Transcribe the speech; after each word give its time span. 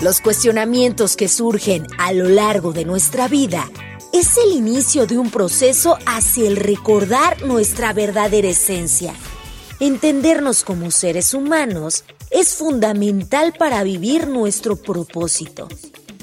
Los 0.00 0.20
cuestionamientos 0.20 1.16
que 1.16 1.28
surgen 1.28 1.86
a 1.98 2.12
lo 2.12 2.28
largo 2.28 2.72
de 2.74 2.84
nuestra 2.84 3.26
vida 3.26 3.70
es 4.12 4.36
el 4.36 4.52
inicio 4.52 5.06
de 5.06 5.16
un 5.16 5.30
proceso 5.30 5.98
hacia 6.04 6.46
el 6.46 6.56
recordar 6.56 7.42
nuestra 7.42 7.92
verdadera 7.92 8.48
esencia. 8.48 9.14
Entendernos 9.80 10.62
como 10.62 10.90
seres 10.90 11.34
humanos 11.34 12.04
es 12.30 12.54
fundamental 12.54 13.54
para 13.58 13.82
vivir 13.82 14.28
nuestro 14.28 14.76
propósito. 14.76 15.68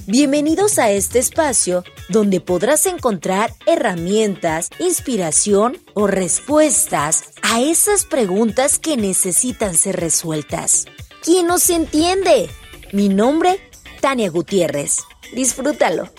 Bienvenidos 0.08 0.78
a 0.78 0.92
este 0.92 1.20
espacio 1.20 1.84
donde 2.10 2.40
podrás 2.40 2.86
encontrar 2.86 3.54
herramientas, 3.66 4.70
inspiración 4.80 5.78
o 5.94 6.08
respuestas 6.08 7.24
a 7.42 7.62
esas 7.62 8.06
preguntas 8.06 8.78
que 8.78 8.96
necesitan 8.96 9.76
ser 9.76 9.98
resueltas. 9.98 10.86
¿Quién 11.24 11.46
nos 11.46 11.70
entiende? 11.70 12.50
Mi 12.94 13.08
nombre, 13.08 13.60
Tania 14.00 14.32
Gutiérrez. 14.32 14.98
Disfrútalo. 15.36 16.10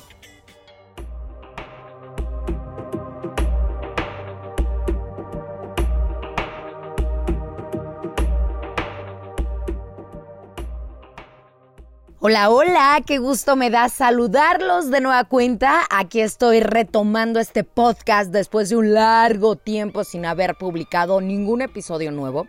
Hola, 12.20 12.50
hola, 12.50 13.02
qué 13.04 13.18
gusto 13.18 13.56
me 13.56 13.70
da 13.70 13.88
saludarlos 13.88 14.88
de 14.92 15.00
nueva 15.00 15.24
cuenta. 15.24 15.80
Aquí 15.90 16.20
estoy 16.20 16.60
retomando 16.60 17.40
este 17.40 17.64
podcast 17.64 18.30
después 18.30 18.68
de 18.68 18.76
un 18.76 18.94
largo 18.94 19.56
tiempo 19.56 20.04
sin 20.04 20.26
haber 20.26 20.54
publicado 20.54 21.20
ningún 21.20 21.60
episodio 21.60 22.12
nuevo. 22.12 22.46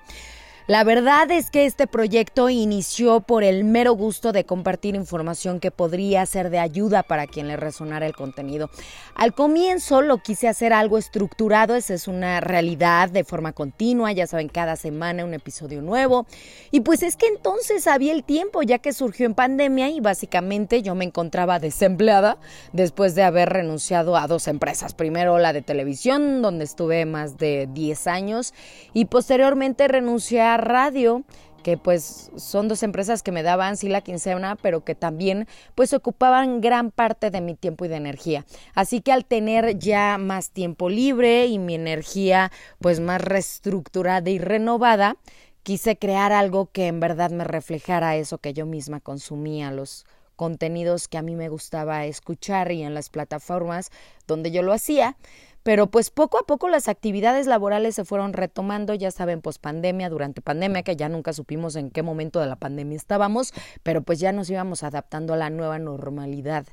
La 0.65 0.85
verdad 0.85 1.29
es 1.29 1.51
que 1.51 1.65
este 1.65 1.87
proyecto 1.87 2.49
inició 2.49 3.19
por 3.19 3.43
el 3.43 3.65
mero 3.65 3.95
gusto 3.95 4.31
de 4.31 4.45
compartir 4.45 4.95
información 4.95 5.59
que 5.59 5.71
podría 5.71 6.25
ser 6.25 6.49
de 6.49 6.59
ayuda 6.59 7.03
para 7.03 7.27
quien 7.27 7.49
le 7.49 7.57
resonara 7.57 8.05
el 8.05 8.15
contenido. 8.15 8.69
Al 9.13 9.33
comienzo 9.33 10.01
lo 10.01 10.19
quise 10.19 10.47
hacer 10.47 10.71
algo 10.71 10.97
estructurado, 10.97 11.75
esa 11.75 11.93
es 11.93 12.07
una 12.07 12.39
realidad 12.39 13.09
de 13.09 13.25
forma 13.25 13.51
continua, 13.51 14.13
ya 14.13 14.25
saben, 14.25 14.47
cada 14.47 14.77
semana 14.77 15.25
un 15.25 15.33
episodio 15.33 15.81
nuevo. 15.81 16.27
Y 16.71 16.79
pues 16.79 17.03
es 17.03 17.17
que 17.17 17.27
entonces 17.27 17.85
había 17.85 18.13
el 18.13 18.23
tiempo, 18.23 18.61
ya 18.61 18.79
que 18.79 18.93
surgió 18.93 19.25
en 19.25 19.33
pandemia 19.33 19.89
y 19.89 19.99
básicamente 19.99 20.81
yo 20.81 20.95
me 20.95 21.03
encontraba 21.03 21.59
desempleada 21.59 22.37
después 22.71 23.15
de 23.15 23.23
haber 23.23 23.49
renunciado 23.49 24.15
a 24.15 24.27
dos 24.27 24.47
empresas. 24.47 24.93
Primero 24.93 25.39
la 25.39 25.51
de 25.51 25.61
televisión, 25.61 26.41
donde 26.41 26.63
estuve 26.63 27.05
más 27.05 27.37
de 27.37 27.67
10 27.69 28.07
años, 28.07 28.53
y 28.93 29.05
posteriormente 29.05 29.89
renuncié 29.89 30.52
radio 30.57 31.23
que 31.63 31.77
pues 31.77 32.29
son 32.35 32.67
dos 32.67 32.83
empresas 32.83 33.23
que 33.23 33.31
me 33.31 33.41
daban 33.41 33.77
sí 33.77 33.87
la 33.87 34.01
quincena, 34.01 34.57
pero 34.61 34.83
que 34.83 34.93
también 34.93 35.47
pues 35.73 35.93
ocupaban 35.93 36.61
gran 36.61 36.91
parte 36.91 37.31
de 37.31 37.41
mi 37.41 37.55
tiempo 37.55 37.85
y 37.85 37.87
de 37.87 37.95
energía. 37.95 38.45
Así 38.75 39.01
que 39.01 39.11
al 39.11 39.25
tener 39.25 39.79
ya 39.79 40.17
más 40.19 40.51
tiempo 40.51 40.89
libre 40.89 41.47
y 41.47 41.57
mi 41.57 41.73
energía 41.73 42.51
pues 42.79 42.99
más 42.99 43.21
reestructurada 43.21 44.29
y 44.29 44.37
renovada, 44.37 45.15
quise 45.63 45.97
crear 45.97 46.33
algo 46.33 46.69
que 46.71 46.87
en 46.87 46.99
verdad 46.99 47.31
me 47.31 47.45
reflejara 47.45 48.17
eso 48.17 48.37
que 48.37 48.53
yo 48.53 48.65
misma 48.65 48.99
consumía, 48.99 49.71
los 49.71 50.05
contenidos 50.35 51.07
que 51.07 51.17
a 51.17 51.21
mí 51.21 51.35
me 51.35 51.47
gustaba 51.47 52.05
escuchar 52.05 52.71
y 52.71 52.83
en 52.83 52.93
las 52.93 53.09
plataformas 53.09 53.91
donde 54.27 54.51
yo 54.51 54.63
lo 54.63 54.73
hacía 54.73 55.15
pero 55.63 55.87
pues 55.87 56.09
poco 56.09 56.37
a 56.37 56.45
poco 56.45 56.69
las 56.69 56.87
actividades 56.87 57.47
laborales 57.47 57.95
se 57.95 58.05
fueron 58.05 58.33
retomando, 58.33 58.93
ya 58.93 59.11
saben, 59.11 59.41
pues 59.41 59.57
pandemia, 59.57 60.09
durante 60.09 60.41
pandemia, 60.41 60.83
que 60.83 60.95
ya 60.95 61.09
nunca 61.09 61.33
supimos 61.33 61.75
en 61.75 61.89
qué 61.89 62.03
momento 62.03 62.39
de 62.39 62.47
la 62.47 62.57
pandemia 62.57 62.97
estábamos, 62.97 63.53
pero 63.81 64.03
pues 64.03 64.19
ya 64.19 64.31
nos 64.31 64.49
íbamos 64.49 64.83
adaptando 64.83 65.33
a 65.33 65.37
la 65.37 65.49
nueva 65.49 65.79
normalidad. 65.79 66.65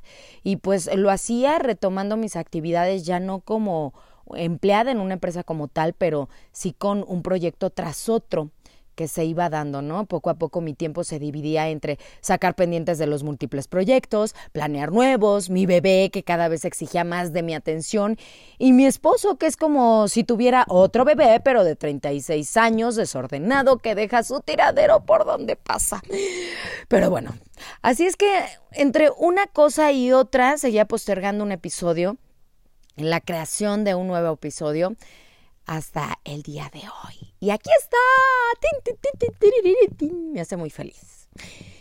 Y 0.43 0.57
pues 0.57 0.93
lo 0.95 1.09
hacía 1.09 1.57
retomando 1.59 2.17
mis 2.17 2.35
actividades 2.35 3.05
ya 3.05 3.19
no 3.19 3.39
como 3.39 3.93
empleada 4.35 4.91
en 4.91 4.99
una 4.99 5.13
empresa 5.13 5.43
como 5.43 5.67
tal, 5.67 5.93
pero 5.93 6.29
sí 6.51 6.73
con 6.73 7.03
un 7.07 7.23
proyecto 7.23 7.69
tras 7.69 8.09
otro 8.09 8.51
que 9.01 9.07
se 9.07 9.25
iba 9.25 9.49
dando, 9.49 9.81
¿no? 9.81 10.05
Poco 10.05 10.29
a 10.29 10.35
poco 10.35 10.61
mi 10.61 10.75
tiempo 10.75 11.03
se 11.03 11.17
dividía 11.17 11.69
entre 11.69 11.97
sacar 12.19 12.53
pendientes 12.53 12.99
de 12.99 13.07
los 13.07 13.23
múltiples 13.23 13.67
proyectos, 13.67 14.35
planear 14.51 14.91
nuevos, 14.91 15.49
mi 15.49 15.65
bebé 15.65 16.11
que 16.13 16.21
cada 16.21 16.47
vez 16.49 16.65
exigía 16.65 17.03
más 17.03 17.33
de 17.33 17.41
mi 17.41 17.55
atención 17.55 18.15
y 18.59 18.73
mi 18.73 18.85
esposo 18.85 19.39
que 19.39 19.47
es 19.47 19.57
como 19.57 20.07
si 20.07 20.23
tuviera 20.23 20.65
otro 20.67 21.03
bebé 21.03 21.41
pero 21.43 21.63
de 21.63 21.75
36 21.75 22.57
años, 22.57 22.95
desordenado, 22.95 23.79
que 23.79 23.95
deja 23.95 24.21
su 24.21 24.39
tiradero 24.41 25.03
por 25.03 25.25
donde 25.25 25.55
pasa. 25.55 26.03
Pero 26.87 27.09
bueno, 27.09 27.33
así 27.81 28.05
es 28.05 28.15
que 28.15 28.31
entre 28.71 29.09
una 29.17 29.47
cosa 29.47 29.91
y 29.91 30.11
otra 30.11 30.59
seguía 30.59 30.85
postergando 30.85 31.43
un 31.43 31.51
episodio, 31.51 32.17
la 32.97 33.19
creación 33.19 33.83
de 33.83 33.95
un 33.95 34.05
nuevo 34.05 34.35
episodio 34.35 34.95
hasta 35.65 36.19
el 36.23 36.43
día 36.43 36.69
de 36.73 36.79
hoy. 36.79 37.33
Y 37.39 37.49
aquí 37.49 37.69
está. 37.79 37.97
Me 40.33 40.41
hace 40.41 40.57
muy 40.57 40.69
feliz. 40.69 41.27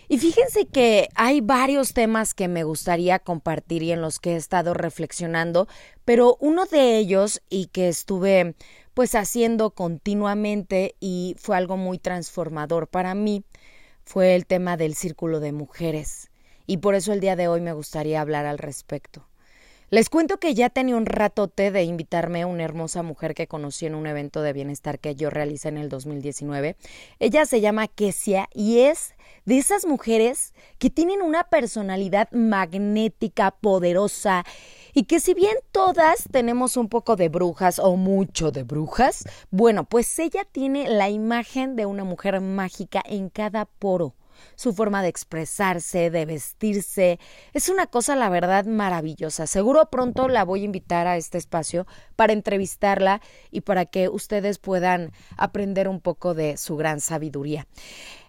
Y 0.09 0.19
fíjense 0.19 0.67
que 0.67 1.09
hay 1.15 1.41
varios 1.41 1.93
temas 1.93 2.35
que 2.35 2.49
me 2.49 2.65
gustaría 2.65 3.21
compartir 3.21 3.83
y 3.85 3.93
en 3.93 4.01
los 4.01 4.19
que 4.19 4.33
he 4.33 4.37
estado 4.37 4.75
reflexionando, 4.75 5.69
pero 6.05 6.37
uno 6.41 6.67
de 6.67 6.99
ellos 6.99 7.43
y 7.49 7.67
que 7.67 7.89
estuve 7.89 8.57
pues 8.93 9.15
haciendo 9.15 9.71
continuamente 9.71 10.97
y 10.99 11.37
fue 11.39 11.57
algo 11.57 11.77
muy 11.77 11.99
transformador 11.99 12.89
para 12.89 13.15
mí 13.15 13.45
fue 14.03 14.35
el 14.35 14.47
tema 14.47 14.77
del 14.77 14.97
círculo 14.97 15.39
de 15.39 15.53
mujeres. 15.53 16.31
Y 16.67 16.79
por 16.79 16.97
eso 16.97 17.13
el 17.13 17.21
día 17.21 17.37
de 17.37 17.47
hoy 17.47 17.61
me 17.61 17.73
gustaría 17.73 18.21
hablar 18.21 18.47
al 18.47 18.59
respecto. 18.59 19.30
Les 19.93 20.09
cuento 20.09 20.39
que 20.39 20.55
ya 20.55 20.71
tenía 20.71 20.95
un 20.95 21.05
ratote 21.05 21.73
de 21.73 21.83
invitarme 21.83 22.43
a 22.43 22.47
una 22.47 22.63
hermosa 22.63 23.03
mujer 23.03 23.35
que 23.35 23.49
conocí 23.49 23.87
en 23.87 23.97
un 23.97 24.07
evento 24.07 24.41
de 24.41 24.53
bienestar 24.53 25.01
que 25.01 25.17
yo 25.17 25.31
realicé 25.31 25.69
en 25.69 25.79
el 25.79 25.89
2019. 25.89 26.77
Ella 27.19 27.45
se 27.45 27.61
llama 27.61 27.89
Kesia 27.89 28.49
y 28.55 28.83
es 28.83 29.17
de 29.47 29.59
esas 29.59 29.87
mujeres 29.87 30.55
que 30.79 30.91
tienen 30.91 31.23
una 31.23 31.43
personalidad 31.43 32.31
magnética, 32.31 33.51
poderosa 33.51 34.45
y 34.95 35.07
que 35.07 35.19
si 35.19 35.35
bien 35.35 35.57
todas 35.73 36.29
tenemos 36.31 36.77
un 36.77 36.89
poco 36.89 37.17
de 37.17 37.29
brujas 37.29 37.81
o 37.81 37.97
mucho 37.97 38.53
de 38.53 38.63
brujas, 38.63 39.25
bueno, 39.51 39.87
pues 39.87 40.17
ella 40.21 40.45
tiene 40.45 40.89
la 40.89 41.11
imagen 41.11 41.75
de 41.75 41.87
una 41.87 42.05
mujer 42.05 42.41
mágica 42.41 43.03
en 43.05 43.29
cada 43.29 43.65
poro 43.65 44.15
su 44.55 44.73
forma 44.73 45.03
de 45.03 45.09
expresarse, 45.09 46.11
de 46.11 46.27
vestirse. 46.27 47.19
Es 47.53 47.69
una 47.69 47.87
cosa, 47.87 48.17
la 48.17 48.29
verdad, 48.29 48.65
maravillosa. 48.65 49.47
Seguro 49.47 49.89
pronto 49.91 50.29
la 50.29 50.45
voy 50.45 50.63
a 50.63 50.65
invitar 50.65 51.07
a 51.07 51.17
este 51.17 51.39
espacio 51.39 51.87
para 52.17 52.33
entrevistarla 52.33 53.21
y 53.51 53.63
para 53.63 53.87
que 53.87 54.09
ustedes 54.09 54.59
puedan 54.59 55.13
aprender 55.37 55.89
un 55.89 56.01
poco 56.01 56.35
de 56.35 56.57
su 56.57 56.77
gran 56.77 57.01
sabiduría. 57.01 57.67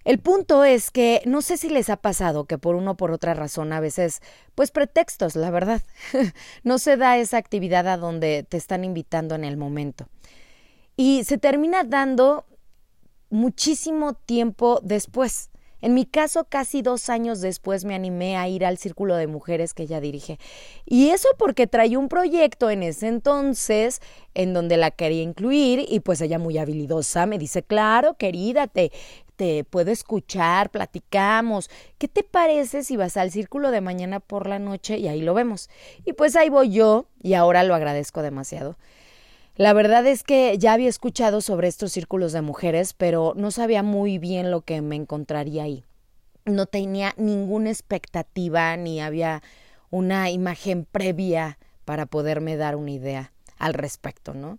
El 0.03 0.19
punto 0.19 0.63
es 0.63 0.89
que 0.89 1.21
no 1.25 1.41
sé 1.41 1.57
si 1.57 1.69
les 1.69 1.89
ha 1.89 1.97
pasado 1.97 2.45
que 2.45 2.57
por 2.57 2.75
uno 2.75 2.91
o 2.91 2.97
por 2.97 3.11
otra 3.11 3.35
razón 3.35 3.71
a 3.71 3.79
veces, 3.79 4.21
pues 4.55 4.71
pretextos, 4.71 5.35
la 5.35 5.51
verdad, 5.51 5.81
no 6.63 6.79
se 6.79 6.97
da 6.97 7.17
esa 7.17 7.37
actividad 7.37 7.87
a 7.87 7.97
donde 7.97 8.45
te 8.47 8.57
están 8.57 8.83
invitando 8.83 9.35
en 9.35 9.43
el 9.43 9.57
momento. 9.57 10.07
Y 10.97 11.23
se 11.23 11.37
termina 11.37 11.83
dando 11.83 12.45
muchísimo 13.29 14.13
tiempo 14.13 14.79
después. 14.83 15.50
En 15.81 15.93
mi 15.93 16.05
caso, 16.05 16.45
casi 16.45 16.81
dos 16.81 17.09
años 17.09 17.41
después 17.41 17.85
me 17.85 17.95
animé 17.95 18.37
a 18.37 18.47
ir 18.47 18.65
al 18.65 18.77
círculo 18.77 19.15
de 19.15 19.27
mujeres 19.27 19.73
que 19.73 19.83
ella 19.83 19.99
dirige. 19.99 20.39
Y 20.85 21.09
eso 21.09 21.29
porque 21.37 21.67
traía 21.67 21.99
un 21.99 22.07
proyecto 22.07 22.69
en 22.69 22.83
ese 22.83 23.07
entonces 23.07 24.01
en 24.33 24.53
donde 24.53 24.77
la 24.77 24.91
quería 24.91 25.23
incluir 25.23 25.85
y 25.87 25.99
pues 25.99 26.21
ella 26.21 26.39
muy 26.39 26.57
habilidosa 26.57 27.25
me 27.25 27.37
dice, 27.37 27.63
claro, 27.63 28.15
querida, 28.15 28.67
te, 28.67 28.91
te 29.35 29.63
puedo 29.63 29.91
escuchar, 29.91 30.69
platicamos. 30.69 31.69
¿Qué 31.97 32.07
te 32.07 32.23
parece 32.23 32.83
si 32.83 32.95
vas 32.95 33.17
al 33.17 33.31
círculo 33.31 33.71
de 33.71 33.81
mañana 33.81 34.19
por 34.19 34.47
la 34.47 34.59
noche 34.59 34.97
y 34.97 35.07
ahí 35.07 35.21
lo 35.21 35.33
vemos? 35.33 35.69
Y 36.05 36.13
pues 36.13 36.35
ahí 36.35 36.49
voy 36.49 36.69
yo 36.69 37.07
y 37.21 37.33
ahora 37.33 37.63
lo 37.63 37.73
agradezco 37.73 38.21
demasiado. 38.21 38.77
La 39.55 39.73
verdad 39.73 40.07
es 40.07 40.23
que 40.23 40.57
ya 40.57 40.73
había 40.73 40.87
escuchado 40.87 41.41
sobre 41.41 41.67
estos 41.67 41.91
círculos 41.91 42.31
de 42.31 42.41
mujeres, 42.41 42.93
pero 42.93 43.33
no 43.35 43.51
sabía 43.51 43.83
muy 43.83 44.17
bien 44.17 44.49
lo 44.49 44.61
que 44.61 44.81
me 44.81 44.95
encontraría 44.95 45.63
ahí. 45.63 45.83
No 46.45 46.65
tenía 46.65 47.13
ninguna 47.17 47.69
expectativa 47.69 48.75
ni 48.77 49.01
había 49.01 49.43
una 49.89 50.31
imagen 50.31 50.85
previa 50.85 51.59
para 51.83 52.05
poderme 52.05 52.55
dar 52.55 52.77
una 52.77 52.91
idea 52.91 53.33
al 53.57 53.73
respecto, 53.73 54.33
¿no? 54.33 54.57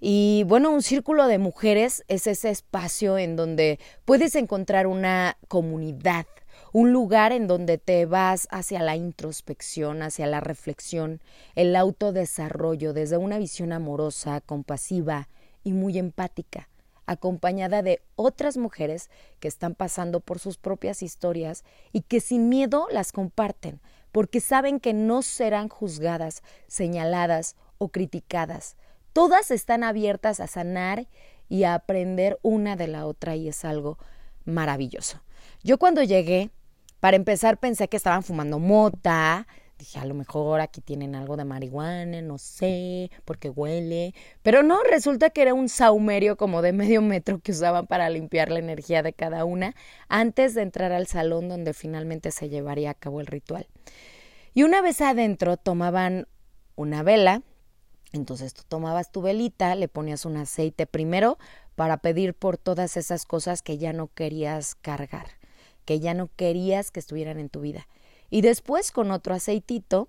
Y 0.00 0.44
bueno, 0.48 0.70
un 0.72 0.82
círculo 0.82 1.28
de 1.28 1.38
mujeres 1.38 2.02
es 2.08 2.26
ese 2.26 2.50
espacio 2.50 3.18
en 3.18 3.36
donde 3.36 3.78
puedes 4.04 4.34
encontrar 4.34 4.88
una 4.88 5.38
comunidad 5.46 6.26
un 6.72 6.92
lugar 6.92 7.32
en 7.32 7.46
donde 7.46 7.78
te 7.78 8.06
vas 8.06 8.48
hacia 8.50 8.82
la 8.82 8.96
introspección, 8.96 10.02
hacia 10.02 10.26
la 10.26 10.40
reflexión, 10.40 11.20
el 11.54 11.76
autodesarrollo 11.76 12.92
desde 12.92 13.18
una 13.18 13.38
visión 13.38 13.72
amorosa, 13.72 14.40
compasiva 14.40 15.28
y 15.62 15.72
muy 15.72 15.98
empática 15.98 16.68
acompañada 17.06 17.82
de 17.82 18.00
otras 18.16 18.56
mujeres 18.56 19.10
que 19.40 19.48
están 19.48 19.74
pasando 19.74 20.20
por 20.20 20.38
sus 20.38 20.56
propias 20.56 21.02
historias 21.02 21.64
y 21.92 22.02
que 22.02 22.20
sin 22.20 22.48
miedo 22.48 22.86
las 22.90 23.12
comparten, 23.12 23.80
porque 24.12 24.40
saben 24.40 24.80
que 24.80 24.92
no 24.92 25.22
serán 25.22 25.68
juzgadas, 25.68 26.42
señaladas 26.66 27.56
o 27.78 27.88
criticadas. 27.88 28.76
Todas 29.12 29.50
están 29.50 29.84
abiertas 29.84 30.40
a 30.40 30.46
sanar 30.46 31.06
y 31.48 31.64
a 31.64 31.74
aprender 31.74 32.38
una 32.42 32.76
de 32.76 32.88
la 32.88 33.06
otra 33.06 33.36
y 33.36 33.48
es 33.48 33.64
algo 33.64 33.98
maravilloso. 34.44 35.20
Yo 35.62 35.78
cuando 35.78 36.02
llegué, 36.02 36.50
para 37.02 37.16
empezar 37.16 37.58
pensé 37.58 37.88
que 37.88 37.96
estaban 37.96 38.22
fumando 38.22 38.60
mota, 38.60 39.48
dije, 39.76 39.98
a 39.98 40.04
lo 40.04 40.14
mejor 40.14 40.60
aquí 40.60 40.80
tienen 40.80 41.16
algo 41.16 41.36
de 41.36 41.44
marihuana, 41.44 42.22
no 42.22 42.38
sé, 42.38 43.10
porque 43.24 43.50
huele. 43.50 44.14
Pero 44.44 44.62
no, 44.62 44.84
resulta 44.84 45.30
que 45.30 45.42
era 45.42 45.52
un 45.52 45.68
saumerio 45.68 46.36
como 46.36 46.62
de 46.62 46.72
medio 46.72 47.02
metro 47.02 47.40
que 47.40 47.50
usaban 47.50 47.88
para 47.88 48.08
limpiar 48.08 48.52
la 48.52 48.60
energía 48.60 49.02
de 49.02 49.12
cada 49.14 49.44
una 49.44 49.74
antes 50.08 50.54
de 50.54 50.62
entrar 50.62 50.92
al 50.92 51.08
salón 51.08 51.48
donde 51.48 51.74
finalmente 51.74 52.30
se 52.30 52.48
llevaría 52.48 52.90
a 52.90 52.94
cabo 52.94 53.20
el 53.20 53.26
ritual. 53.26 53.66
Y 54.54 54.62
una 54.62 54.80
vez 54.80 55.00
adentro 55.00 55.56
tomaban 55.56 56.28
una 56.76 57.02
vela, 57.02 57.42
entonces 58.12 58.54
tú 58.54 58.62
tomabas 58.68 59.10
tu 59.10 59.22
velita, 59.22 59.74
le 59.74 59.88
ponías 59.88 60.24
un 60.24 60.36
aceite 60.36 60.86
primero 60.86 61.36
para 61.74 61.96
pedir 61.96 62.34
por 62.34 62.58
todas 62.58 62.96
esas 62.96 63.26
cosas 63.26 63.60
que 63.60 63.76
ya 63.76 63.92
no 63.92 64.06
querías 64.06 64.76
cargar, 64.76 65.41
que 65.84 66.00
ya 66.00 66.14
no 66.14 66.30
querías 66.36 66.90
que 66.90 67.00
estuvieran 67.00 67.38
en 67.38 67.48
tu 67.48 67.60
vida. 67.60 67.88
Y 68.30 68.40
después 68.40 68.92
con 68.92 69.10
otro 69.10 69.34
aceitito, 69.34 70.08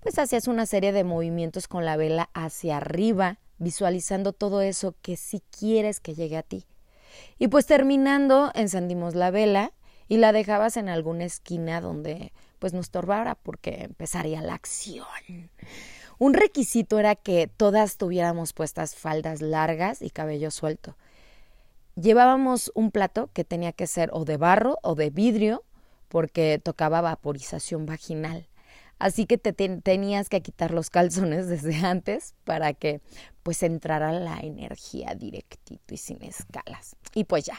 pues 0.00 0.18
hacías 0.18 0.48
una 0.48 0.66
serie 0.66 0.92
de 0.92 1.04
movimientos 1.04 1.68
con 1.68 1.84
la 1.84 1.96
vela 1.96 2.30
hacia 2.34 2.78
arriba, 2.78 3.38
visualizando 3.58 4.32
todo 4.32 4.60
eso 4.62 4.94
que 5.02 5.16
sí 5.16 5.42
quieres 5.56 6.00
que 6.00 6.14
llegue 6.14 6.36
a 6.36 6.42
ti. 6.42 6.66
Y 7.38 7.48
pues 7.48 7.66
terminando, 7.66 8.50
encendimos 8.54 9.14
la 9.14 9.30
vela 9.30 9.72
y 10.08 10.16
la 10.16 10.32
dejabas 10.32 10.76
en 10.76 10.88
alguna 10.88 11.24
esquina 11.24 11.80
donde 11.80 12.32
pues 12.58 12.72
nos 12.72 12.86
estorbara 12.86 13.34
porque 13.34 13.84
empezaría 13.84 14.42
la 14.42 14.54
acción. 14.54 15.06
Un 16.18 16.34
requisito 16.34 16.98
era 16.98 17.14
que 17.16 17.48
todas 17.48 17.96
tuviéramos 17.96 18.52
puestas 18.52 18.94
faldas 18.94 19.40
largas 19.40 20.02
y 20.02 20.10
cabello 20.10 20.50
suelto. 20.50 20.96
Llevábamos 21.94 22.72
un 22.74 22.90
plato 22.90 23.30
que 23.32 23.44
tenía 23.44 23.72
que 23.72 23.86
ser 23.86 24.10
o 24.12 24.24
de 24.24 24.36
barro 24.36 24.78
o 24.82 24.94
de 24.94 25.10
vidrio 25.10 25.64
porque 26.08 26.60
tocaba 26.62 27.00
vaporización 27.00 27.86
vaginal. 27.86 28.48
Así 28.98 29.26
que 29.26 29.36
te 29.36 29.52
tenías 29.52 30.28
que 30.28 30.42
quitar 30.42 30.70
los 30.70 30.88
calzones 30.88 31.48
desde 31.48 31.76
antes 31.84 32.34
para 32.44 32.72
que 32.72 33.00
pues 33.42 33.62
entrara 33.62 34.12
la 34.12 34.38
energía 34.40 35.14
directito 35.16 35.92
y 35.92 35.96
sin 35.96 36.22
escalas. 36.22 36.96
Y 37.14 37.24
pues 37.24 37.44
ya, 37.44 37.58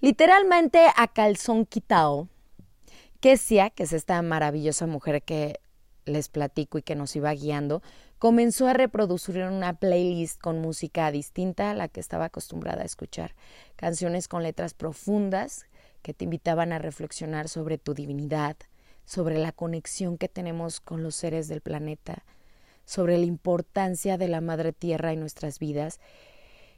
literalmente 0.00 0.86
a 0.96 1.06
calzón 1.08 1.66
quitado, 1.66 2.28
Kesia, 3.20 3.70
que 3.70 3.84
es 3.84 3.92
esta 3.92 4.20
maravillosa 4.22 4.88
mujer 4.88 5.22
que 5.22 5.60
les 6.04 6.28
platico 6.28 6.78
y 6.78 6.82
que 6.82 6.94
nos 6.94 7.14
iba 7.16 7.32
guiando, 7.32 7.82
comenzó 8.18 8.68
a 8.68 8.72
reproducir 8.72 9.42
una 9.44 9.74
playlist 9.74 10.40
con 10.40 10.60
música 10.60 11.10
distinta 11.10 11.70
a 11.70 11.74
la 11.74 11.88
que 11.88 12.00
estaba 12.00 12.26
acostumbrada 12.26 12.82
a 12.82 12.86
escuchar, 12.86 13.34
canciones 13.76 14.28
con 14.28 14.42
letras 14.42 14.74
profundas 14.74 15.66
que 16.02 16.14
te 16.14 16.24
invitaban 16.24 16.72
a 16.72 16.78
reflexionar 16.78 17.48
sobre 17.48 17.78
tu 17.78 17.94
divinidad, 17.94 18.56
sobre 19.04 19.38
la 19.38 19.52
conexión 19.52 20.18
que 20.18 20.28
tenemos 20.28 20.80
con 20.80 21.02
los 21.02 21.14
seres 21.14 21.48
del 21.48 21.60
planeta, 21.60 22.24
sobre 22.84 23.18
la 23.18 23.24
importancia 23.24 24.18
de 24.18 24.28
la 24.28 24.40
Madre 24.40 24.72
Tierra 24.72 25.12
en 25.12 25.20
nuestras 25.20 25.58
vidas. 25.58 26.00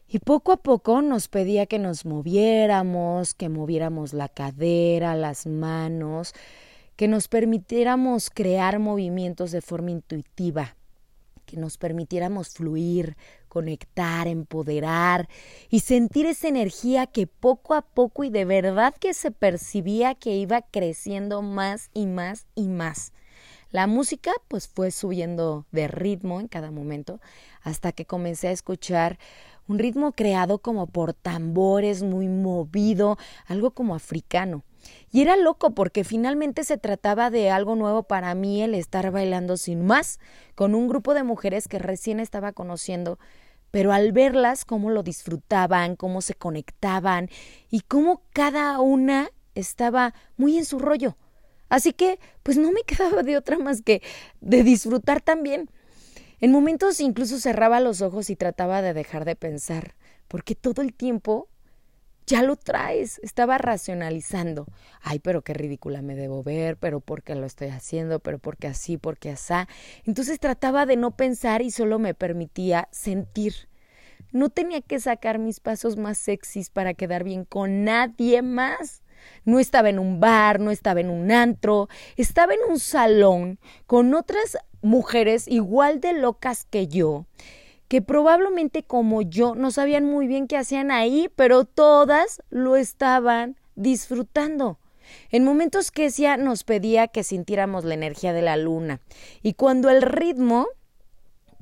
Y 0.07 0.19
poco 0.19 0.53
a 0.53 0.59
poco 0.59 1.01
nos 1.01 1.29
pedía 1.29 1.67
que 1.67 1.79
nos 1.79 2.05
moviéramos, 2.05 3.35
que 3.35 3.49
moviéramos 3.49 4.13
la 4.13 4.29
cadera, 4.29 5.15
las 5.15 5.47
manos, 5.47 6.35
que 6.97 7.09
nos 7.09 7.29
permitiéramos 7.29 8.31
crear 8.31 8.79
movimientos 8.79 9.51
de 9.51 9.61
forma 9.61 9.91
intuitiva, 9.91 10.77
que 11.45 11.57
nos 11.57 11.77
permitiéramos 11.77 12.51
fluir, 12.51 13.17
conectar, 13.49 14.27
empoderar 14.27 15.29
y 15.71 15.81
sentir 15.81 16.27
esa 16.27 16.49
energía 16.49 17.07
que 17.07 17.27
poco 17.27 17.75
a 17.75 17.83
poco 17.83 18.25
y 18.25 18.31
de 18.31 18.45
verdad 18.45 18.95
que 18.99 19.15
se 19.15 19.31
percibía 19.31 20.15
que 20.15 20.37
iba 20.37 20.63
creciendo 20.63 21.43
más 21.43 21.91
y 21.93 22.07
más 22.07 22.47
y 22.55 22.69
más. 22.69 23.13
La 23.71 23.87
música 23.87 24.31
pues 24.49 24.69
fue 24.69 24.91
subiendo 24.93 25.67
de 25.73 25.89
ritmo 25.89 26.41
en 26.41 26.47
cada 26.49 26.71
momento 26.71 27.21
hasta 27.63 27.91
que 27.91 28.07
comencé 28.07 28.49
a 28.49 28.53
escuchar 28.53 29.19
un 29.67 29.79
ritmo 29.79 30.13
creado 30.13 30.59
como 30.59 30.87
por 30.87 31.13
tambores, 31.13 32.03
muy 32.03 32.29
movido, 32.29 33.19
algo 33.47 33.73
como 33.73 33.95
africano. 33.95 34.63
Y 35.11 35.23
era 35.23 35.37
loco 35.37 35.75
porque 35.75 36.05
finalmente 36.05 36.65
se 36.65 36.79
trataba 36.79 37.31
de 37.31 37.51
algo 37.51 37.77
nuevo 37.77 38.03
para 38.03 38.35
mí 38.35 38.63
el 38.63 38.75
estar 38.75 39.11
bailando 39.11 39.57
sin 39.57 39.85
más 39.85 40.19
con 40.55 40.75
un 40.75 40.89
grupo 40.89 41.15
de 41.15 41.23
mujeres 41.23 41.69
que 41.69 41.79
recién 41.79 42.21
estaba 42.21 42.53
conociendo, 42.53 43.19
pero 43.71 43.93
al 43.93 44.13
verlas 44.13 44.65
cómo 44.65 44.91
lo 44.91 45.03
disfrutaban, 45.03 45.97
cómo 45.97 46.21
se 46.21 46.35
conectaban 46.35 47.29
y 47.71 47.81
cómo 47.81 48.23
cada 48.33 48.81
una 48.81 49.31
estaba 49.55 50.15
muy 50.37 50.59
en 50.59 50.65
su 50.65 50.79
rollo. 50.79 51.17
Así 51.69 51.93
que 51.93 52.19
pues 52.43 52.57
no 52.57 52.73
me 52.73 52.83
quedaba 52.87 53.23
de 53.23 53.37
otra 53.37 53.59
más 53.59 53.83
que 53.83 54.03
de 54.41 54.63
disfrutar 54.63 55.21
también. 55.21 55.71
En 56.41 56.53
momentos 56.53 57.01
incluso 57.01 57.39
cerraba 57.39 57.81
los 57.81 58.03
ojos 58.03 58.31
y 58.31 58.37
trataba 58.37 58.83
de 58.83 58.93
dejar 58.93 59.25
de 59.25 59.37
pensar, 59.37 59.95
porque 60.29 60.55
todo 60.55 60.83
el 60.83 60.93
tiempo 60.93 61.49
ya 62.27 62.43
lo 62.43 62.57
traes. 62.57 63.21
Estaba 63.23 63.59
racionalizando. 63.59 64.67
Ay, 65.03 65.19
pero 65.19 65.43
qué 65.43 65.55
ridícula 65.55 66.03
me 66.03 66.15
debo 66.15 66.43
ver, 66.43 66.77
pero 66.77 67.01
por 67.01 67.23
qué 67.23 67.35
lo 67.35 67.47
estoy 67.47 67.69
haciendo, 67.69 68.21
pero 68.21 68.39
por 68.39 68.57
qué 68.57 68.69
así, 68.69 68.97
por 68.97 69.19
qué 69.19 69.31
asá. 69.31 69.69
Entonces 70.05 70.41
trataba 70.41 70.87
de 70.87 70.97
no 70.97 71.13
pensar 71.13 71.63
y 71.63 71.71
solo 71.71 71.99
me 71.99 72.15
permitía 72.15 72.89
sentir. 72.91 73.69
No 74.33 74.49
tenía 74.49 74.81
que 74.81 74.99
sacar 75.01 75.39
mis 75.39 75.61
pasos 75.61 75.97
más 75.97 76.19
sexys 76.19 76.71
para 76.71 76.95
quedar 76.95 77.25
bien 77.25 77.45
con 77.45 77.85
nadie 77.85 78.43
más. 78.43 79.03
No 79.45 79.61
estaba 79.61 79.89
en 79.89 79.99
un 79.99 80.21
bar, 80.21 80.61
no 80.61 80.71
estaba 80.71 81.01
en 81.01 81.09
un 81.09 81.31
antro, 81.31 81.89
estaba 82.17 82.53
en 82.53 82.61
un 82.69 82.79
salón 82.79 83.59
con 83.87 84.13
otras 84.13 84.59
mujeres 84.83 85.49
igual 85.49 86.01
de 86.01 86.13
locas 86.15 86.67
que 86.69 86.89
yo 86.89 87.27
que 87.95 88.03
probablemente 88.03 88.83
como 88.83 89.23
yo 89.23 89.55
no 89.55 89.71
sabían 89.71 90.05
muy 90.05 90.27
bien 90.27 90.49
qué 90.49 90.57
hacían 90.57 90.91
ahí, 90.91 91.31
pero 91.37 91.65
todas 91.65 92.43
lo 92.51 92.75
estaban 92.75 93.55
disfrutando. 93.77 94.81
En 95.31 95.45
momentos 95.45 95.93
que 95.93 96.07
Kesia 96.07 96.37
nos 96.37 96.65
pedía 96.65 97.07
que 97.07 97.23
sintiéramos 97.23 97.85
la 97.85 97.95
energía 97.95 98.33
de 98.33 98.43
la 98.43 98.57
luna 98.57 99.01
y 99.45 99.55
cuando 99.55 99.91
el 99.91 100.03
ritmo 100.03 100.67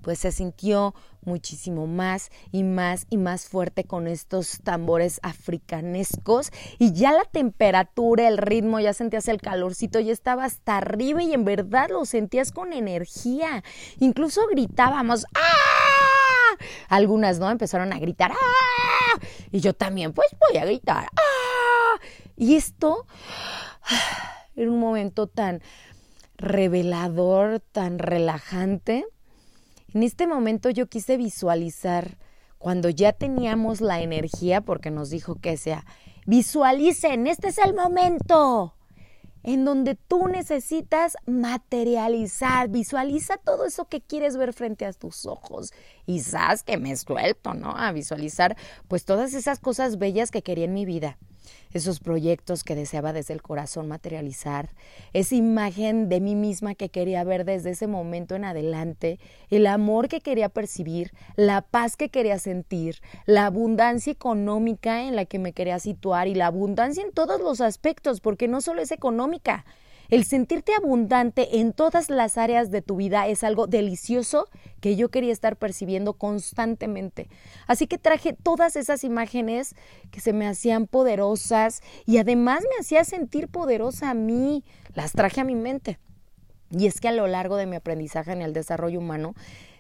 pues 0.00 0.20
se 0.20 0.32
sintió 0.32 0.94
muchísimo 1.22 1.86
más 1.86 2.30
y 2.50 2.62
más 2.62 3.06
y 3.10 3.18
más 3.18 3.46
fuerte 3.46 3.84
con 3.84 4.06
estos 4.06 4.60
tambores 4.64 5.20
africanescos 5.22 6.50
y 6.78 6.94
ya 6.94 7.12
la 7.12 7.24
temperatura, 7.24 8.26
el 8.26 8.38
ritmo, 8.38 8.80
ya 8.80 8.94
sentías 8.94 9.28
el 9.28 9.38
calorcito, 9.38 10.00
ya 10.00 10.14
estaba 10.14 10.46
hasta 10.46 10.78
arriba 10.78 11.22
y 11.22 11.34
en 11.34 11.44
verdad 11.44 11.90
lo 11.90 12.06
sentías 12.06 12.52
con 12.52 12.72
energía. 12.72 13.62
Incluso 14.00 14.40
gritábamos 14.50 15.26
¡Ah! 15.34 15.81
Algunas, 16.88 17.38
¿no? 17.38 17.50
Empezaron 17.50 17.92
a 17.92 17.98
gritar 17.98 18.32
¡Ah! 18.32 19.20
Y 19.50 19.60
yo 19.60 19.74
también, 19.74 20.12
pues 20.12 20.28
voy 20.48 20.58
a 20.58 20.64
gritar 20.64 21.08
¡Ah! 21.16 22.00
Y 22.36 22.56
esto 22.56 23.06
era 24.56 24.70
un 24.70 24.80
momento 24.80 25.26
tan 25.26 25.62
revelador, 26.36 27.60
tan 27.60 27.98
relajante 27.98 29.06
en 29.94 30.02
este 30.02 30.26
momento 30.26 30.70
yo 30.70 30.86
quise 30.86 31.18
visualizar 31.18 32.16
cuando 32.58 32.88
ya 32.88 33.12
teníamos 33.12 33.80
la 33.80 34.00
energía, 34.00 34.62
porque 34.62 34.90
nos 34.90 35.10
dijo 35.10 35.34
que 35.34 35.56
sea, 35.56 35.84
visualicen, 36.24 37.26
este 37.26 37.48
es 37.48 37.58
el 37.58 37.74
momento 37.74 38.74
en 39.42 39.64
donde 39.64 39.94
tú 39.94 40.28
necesitas 40.28 41.16
materializar, 41.26 42.68
visualiza 42.68 43.36
todo 43.36 43.64
eso 43.64 43.86
que 43.86 44.00
quieres 44.00 44.36
ver 44.36 44.52
frente 44.52 44.86
a 44.86 44.92
tus 44.92 45.26
ojos. 45.26 45.72
Sabes 46.22 46.62
que 46.62 46.76
me 46.76 46.96
suelto, 46.96 47.54
¿no? 47.54 47.76
A 47.76 47.92
visualizar 47.92 48.56
pues 48.88 49.04
todas 49.04 49.34
esas 49.34 49.58
cosas 49.58 49.98
bellas 49.98 50.30
que 50.30 50.42
quería 50.42 50.66
en 50.66 50.74
mi 50.74 50.84
vida 50.84 51.18
esos 51.72 52.00
proyectos 52.00 52.64
que 52.64 52.74
deseaba 52.74 53.12
desde 53.12 53.34
el 53.34 53.42
corazón 53.42 53.88
materializar, 53.88 54.70
esa 55.12 55.34
imagen 55.34 56.08
de 56.08 56.20
mí 56.20 56.34
misma 56.34 56.74
que 56.74 56.88
quería 56.88 57.24
ver 57.24 57.44
desde 57.44 57.70
ese 57.70 57.86
momento 57.86 58.34
en 58.34 58.44
adelante, 58.44 59.18
el 59.50 59.66
amor 59.66 60.08
que 60.08 60.20
quería 60.20 60.48
percibir, 60.48 61.12
la 61.36 61.62
paz 61.62 61.96
que 61.96 62.08
quería 62.08 62.38
sentir, 62.38 63.00
la 63.26 63.46
abundancia 63.46 64.12
económica 64.12 65.02
en 65.02 65.16
la 65.16 65.24
que 65.24 65.38
me 65.38 65.52
quería 65.52 65.78
situar 65.78 66.28
y 66.28 66.34
la 66.34 66.46
abundancia 66.46 67.02
en 67.02 67.12
todos 67.12 67.40
los 67.40 67.60
aspectos, 67.60 68.20
porque 68.20 68.48
no 68.48 68.60
solo 68.60 68.82
es 68.82 68.92
económica, 68.92 69.64
El 70.12 70.24
sentirte 70.24 70.74
abundante 70.74 71.60
en 71.60 71.72
todas 71.72 72.10
las 72.10 72.36
áreas 72.36 72.70
de 72.70 72.82
tu 72.82 72.96
vida 72.96 73.28
es 73.28 73.42
algo 73.42 73.66
delicioso 73.66 74.46
que 74.82 74.94
yo 74.94 75.08
quería 75.08 75.32
estar 75.32 75.56
percibiendo 75.56 76.12
constantemente. 76.12 77.30
Así 77.66 77.86
que 77.86 77.96
traje 77.96 78.34
todas 78.34 78.76
esas 78.76 79.04
imágenes 79.04 79.74
que 80.10 80.20
se 80.20 80.34
me 80.34 80.46
hacían 80.46 80.86
poderosas 80.86 81.80
y 82.04 82.18
además 82.18 82.62
me 82.62 82.78
hacía 82.78 83.04
sentir 83.04 83.48
poderosa 83.48 84.10
a 84.10 84.14
mí. 84.14 84.64
Las 84.92 85.12
traje 85.12 85.40
a 85.40 85.44
mi 85.44 85.54
mente. 85.54 85.98
Y 86.68 86.88
es 86.88 87.00
que 87.00 87.08
a 87.08 87.12
lo 87.12 87.26
largo 87.26 87.56
de 87.56 87.64
mi 87.64 87.76
aprendizaje 87.76 88.32
en 88.32 88.42
el 88.42 88.52
desarrollo 88.52 88.98
humano, 88.98 89.34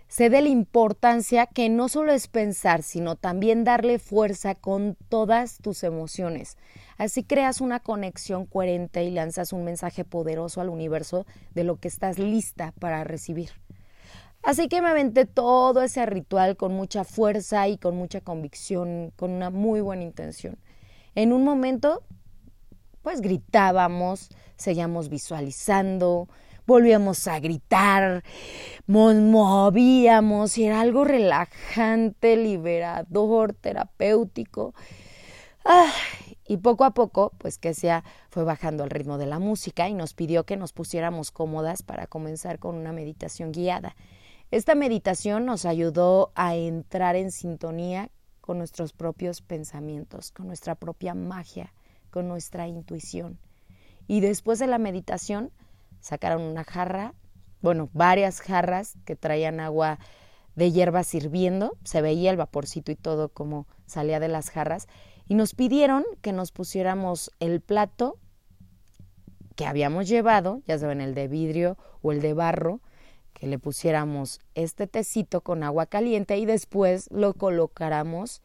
sé 0.08 0.30
de 0.30 0.40
la 0.40 0.48
importancia 0.48 1.46
que 1.46 1.68
no 1.68 1.90
solo 1.90 2.10
es 2.10 2.28
pensar, 2.28 2.82
sino 2.82 3.16
también 3.16 3.64
darle 3.64 3.98
fuerza 3.98 4.54
con 4.54 4.96
todas 5.10 5.58
tus 5.58 5.82
emociones. 5.84 6.56
Así 7.02 7.24
creas 7.24 7.60
una 7.60 7.80
conexión 7.80 8.46
coherente 8.46 9.02
y 9.02 9.10
lanzas 9.10 9.52
un 9.52 9.64
mensaje 9.64 10.04
poderoso 10.04 10.60
al 10.60 10.68
universo 10.68 11.26
de 11.52 11.64
lo 11.64 11.80
que 11.80 11.88
estás 11.88 12.20
lista 12.20 12.74
para 12.78 13.02
recibir. 13.02 13.50
Así 14.44 14.68
que 14.68 14.80
me 14.80 14.86
aventé 14.86 15.26
todo 15.26 15.82
ese 15.82 16.06
ritual 16.06 16.56
con 16.56 16.74
mucha 16.74 17.02
fuerza 17.02 17.66
y 17.66 17.76
con 17.76 17.96
mucha 17.96 18.20
convicción, 18.20 19.12
con 19.16 19.32
una 19.32 19.50
muy 19.50 19.80
buena 19.80 20.04
intención. 20.04 20.58
En 21.16 21.32
un 21.32 21.42
momento, 21.42 22.04
pues 23.02 23.20
gritábamos, 23.20 24.28
seguíamos 24.54 25.08
visualizando, 25.08 26.28
volvíamos 26.68 27.26
a 27.26 27.40
gritar, 27.40 28.22
nos 28.86 29.16
movíamos 29.16 30.56
y 30.56 30.66
era 30.66 30.80
algo 30.80 31.02
relajante, 31.02 32.36
liberador, 32.36 33.54
terapéutico. 33.54 34.72
Y 36.52 36.58
poco 36.58 36.84
a 36.84 36.90
poco, 36.90 37.32
pues 37.38 37.56
que 37.56 37.72
sea, 37.72 38.04
fue 38.28 38.44
bajando 38.44 38.84
el 38.84 38.90
ritmo 38.90 39.16
de 39.16 39.24
la 39.24 39.38
música 39.38 39.88
y 39.88 39.94
nos 39.94 40.12
pidió 40.12 40.44
que 40.44 40.58
nos 40.58 40.74
pusiéramos 40.74 41.30
cómodas 41.30 41.82
para 41.82 42.06
comenzar 42.06 42.58
con 42.58 42.74
una 42.74 42.92
meditación 42.92 43.52
guiada. 43.52 43.96
Esta 44.50 44.74
meditación 44.74 45.46
nos 45.46 45.64
ayudó 45.64 46.30
a 46.34 46.54
entrar 46.54 47.16
en 47.16 47.30
sintonía 47.30 48.10
con 48.42 48.58
nuestros 48.58 48.92
propios 48.92 49.40
pensamientos, 49.40 50.30
con 50.30 50.46
nuestra 50.46 50.74
propia 50.74 51.14
magia, 51.14 51.72
con 52.10 52.28
nuestra 52.28 52.68
intuición. 52.68 53.38
Y 54.06 54.20
después 54.20 54.58
de 54.58 54.66
la 54.66 54.76
meditación, 54.76 55.52
sacaron 56.00 56.42
una 56.42 56.64
jarra, 56.64 57.14
bueno, 57.62 57.88
varias 57.94 58.42
jarras 58.42 58.98
que 59.06 59.16
traían 59.16 59.58
agua 59.58 59.98
de 60.54 60.70
hierba 60.70 61.02
sirviendo, 61.02 61.78
se 61.82 62.02
veía 62.02 62.30
el 62.30 62.36
vaporcito 62.36 62.92
y 62.92 62.96
todo 62.96 63.30
como 63.30 63.66
salía 63.86 64.20
de 64.20 64.28
las 64.28 64.50
jarras, 64.50 64.86
y 65.32 65.34
nos 65.34 65.54
pidieron 65.54 66.04
que 66.20 66.30
nos 66.30 66.52
pusiéramos 66.52 67.30
el 67.40 67.62
plato 67.62 68.18
que 69.56 69.64
habíamos 69.64 70.06
llevado, 70.06 70.60
ya 70.66 70.78
saben, 70.78 71.00
el 71.00 71.14
de 71.14 71.26
vidrio 71.26 71.78
o 72.02 72.12
el 72.12 72.20
de 72.20 72.34
barro, 72.34 72.82
que 73.32 73.46
le 73.46 73.58
pusiéramos 73.58 74.40
este 74.54 74.86
tecito 74.86 75.40
con 75.40 75.62
agua 75.62 75.86
caliente 75.86 76.36
y 76.36 76.44
después 76.44 77.10
lo 77.10 77.32
colocáramos 77.32 78.42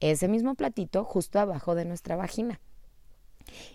ese 0.00 0.26
mismo 0.26 0.56
platito 0.56 1.04
justo 1.04 1.38
abajo 1.38 1.76
de 1.76 1.84
nuestra 1.84 2.16
vagina. 2.16 2.58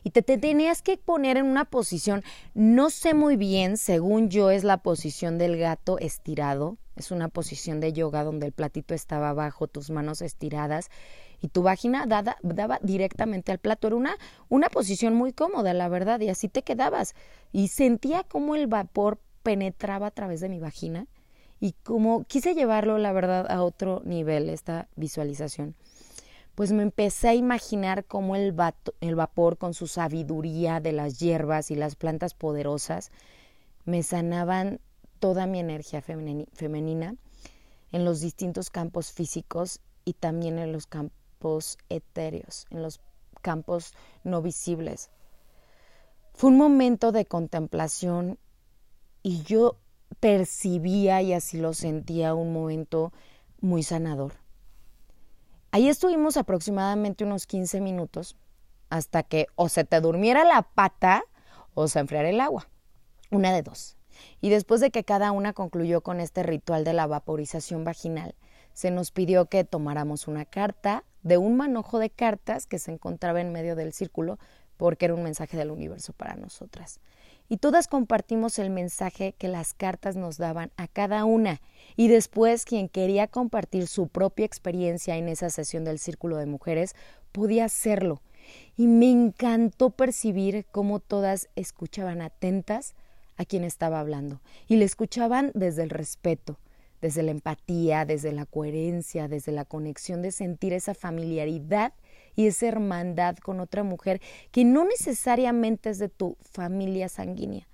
Y 0.04 0.10
te, 0.10 0.22
tenías 0.22 0.82
que 0.82 0.98
poner 0.98 1.38
en 1.38 1.46
una 1.46 1.64
posición, 1.64 2.26
no 2.54 2.90
sé 2.90 3.14
muy 3.14 3.38
bien, 3.38 3.78
según 3.78 4.28
yo 4.28 4.52
es 4.52 4.66
la 4.66 4.80
posición 4.80 5.38
del 5.38 5.56
gato 5.56 5.98
estirado, 5.98 6.78
es 6.98 7.10
una 7.10 7.30
posición 7.30 7.80
de 7.80 7.94
yoga 7.94 8.26
donde 8.26 8.48
el 8.48 8.52
platito 8.52 8.94
estaba 8.94 9.30
abajo, 9.30 9.68
tus 9.68 9.90
manos 9.90 10.22
estiradas 10.22 10.90
y 11.44 11.50
tu 11.50 11.62
vagina 11.62 12.06
dada, 12.06 12.38
daba 12.42 12.80
directamente 12.82 13.52
al 13.52 13.60
plato. 13.60 13.88
Era 13.88 13.98
una, 13.98 14.16
una 14.48 14.70
posición 14.70 15.14
muy 15.14 15.34
cómoda, 15.34 15.74
la 15.74 15.90
verdad, 15.90 16.22
y 16.22 16.30
así 16.30 16.48
te 16.48 16.62
quedabas. 16.62 17.16
Y 17.52 17.68
sentía 17.68 18.24
como 18.24 18.56
el 18.56 18.68
vapor 18.68 19.20
penetraba 19.44 20.08
a 20.08 20.12
través 20.12 20.40
de 20.40 20.48
mi 20.48 20.60
vagina 20.60 21.06
y 21.60 21.74
como 21.84 22.24
quise 22.24 22.56
llevarlo, 22.56 22.98
la 22.98 23.12
verdad, 23.12 23.46
a 23.52 23.62
otro 23.62 24.02
nivel, 24.06 24.50
esta 24.50 24.88
visualización 24.96 25.76
pues 26.56 26.72
me 26.72 26.84
empecé 26.84 27.30
a 27.30 27.34
imaginar 27.34 28.06
cómo 28.06 28.36
el, 28.36 28.56
el 29.02 29.16
vapor 29.16 29.58
con 29.58 29.74
su 29.74 29.88
sabiduría 29.88 30.80
de 30.80 30.92
las 30.92 31.20
hierbas 31.20 31.72
y 31.72 31.76
las 31.76 31.96
plantas 31.96 32.36
poderosas 32.36 33.12
me 33.86 34.04
sanaban 34.04 34.80
toda 35.20 35.48
mi 35.48 35.60
energía 35.60 36.02
femenina 36.02 37.16
en 37.92 38.06
los 38.06 38.22
distintos 38.22 38.70
campos 38.70 39.12
físicos 39.12 39.82
y 40.06 40.14
también 40.14 40.60
en 40.60 40.72
los 40.72 40.86
campos 40.86 41.23
etéreos, 41.90 42.66
en 42.70 42.82
los 42.82 43.02
campos 43.42 43.94
no 44.24 44.42
visibles. 44.42 45.10
Fue 46.34 46.50
un 46.50 46.58
momento 46.58 47.12
de 47.12 47.26
contemplación 47.26 48.40
y 49.22 49.44
yo 49.44 49.78
percibía 50.20 51.22
y 51.22 51.34
así 51.34 51.58
lo 51.58 51.74
sentía 51.74 52.34
un 52.34 52.54
momento 52.54 53.12
muy 53.62 53.84
sanador. 53.84 54.34
Ahí 55.72 55.90
estuvimos 55.90 56.38
aproximadamente 56.38 57.24
unos 57.24 57.48
15 57.48 57.82
minutos 57.82 58.36
hasta 58.90 59.24
que 59.24 59.48
o 59.56 59.70
se 59.70 59.84
te 59.84 60.00
durmiera 60.02 60.44
la 60.44 60.62
pata 60.62 61.24
o 61.74 61.88
se 61.88 62.00
enfriara 62.00 62.30
el 62.30 62.40
agua. 62.40 62.68
Una 63.32 63.52
de 63.52 63.64
dos. 63.64 63.98
Y 64.42 64.50
después 64.50 64.82
de 64.82 64.92
que 64.92 65.04
cada 65.04 65.32
una 65.32 65.54
concluyó 65.54 66.02
con 66.02 66.20
este 66.20 66.44
ritual 66.44 66.84
de 66.84 66.94
la 66.94 67.08
vaporización 67.08 67.84
vaginal, 67.84 68.36
se 68.74 68.92
nos 68.92 69.12
pidió 69.12 69.46
que 69.46 69.64
tomáramos 69.64 70.28
una 70.28 70.46
carta 70.46 71.04
de 71.24 71.38
un 71.38 71.58
manojo 71.58 72.00
de 72.00 72.10
cartas 72.10 72.68
que 72.68 72.80
se 72.80 72.92
encontraba 72.92 73.42
en 73.42 73.52
medio 73.52 73.76
del 73.76 73.94
círculo 73.94 74.38
porque 74.78 75.06
era 75.06 75.16
un 75.16 75.24
mensaje 75.24 75.58
del 75.58 75.72
universo 75.72 76.14
para 76.14 76.36
nosotras. 76.36 77.00
Y 77.50 77.58
todas 77.58 77.88
compartimos 77.88 78.58
el 78.58 78.70
mensaje 78.70 79.34
que 79.38 79.48
las 79.48 79.74
cartas 79.74 80.16
nos 80.16 80.38
daban 80.38 80.72
a 80.78 80.88
cada 80.88 81.26
una. 81.26 81.62
Y 81.96 82.08
después 82.08 82.66
quien 82.66 82.90
quería 82.90 83.28
compartir 83.28 83.88
su 83.88 84.08
propia 84.08 84.46
experiencia 84.46 85.18
en 85.18 85.28
esa 85.28 85.50
sesión 85.50 85.84
del 85.84 86.00
Círculo 86.00 86.38
de 86.38 86.46
Mujeres 86.46 86.96
podía 87.32 87.66
hacerlo. 87.66 88.22
Y 88.76 88.88
me 88.88 89.10
encantó 89.12 89.92
percibir 89.92 90.66
cómo 90.72 91.00
todas 91.00 91.50
escuchaban 91.56 92.22
atentas 92.22 92.96
a 93.38 93.46
quien 93.46 93.64
estaba 93.64 94.00
hablando. 94.00 94.42
Y 94.68 94.78
le 94.78 94.86
escuchaban 94.86 95.52
desde 95.54 95.84
el 95.84 95.90
respeto, 95.90 96.60
desde 97.04 97.22
la 97.22 97.32
empatía, 97.32 98.06
desde 98.06 98.32
la 98.32 98.46
coherencia, 98.46 99.28
desde 99.28 99.52
la 99.52 99.66
conexión 99.66 100.22
de 100.22 100.32
sentir 100.32 100.72
esa 100.72 100.94
familiaridad 100.94 101.92
y 102.34 102.48
esa 102.48 102.68
hermandad 102.68 103.36
con 103.36 103.60
otra 103.60 103.84
mujer 103.84 104.22
que 104.52 104.64
no 104.64 104.86
necesariamente 104.86 105.90
es 105.90 106.00
de 106.00 106.08
tu 106.08 106.38
familia 106.40 107.10
sanguínea, 107.10 107.68